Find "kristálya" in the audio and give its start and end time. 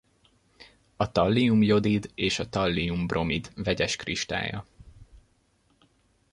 3.95-4.67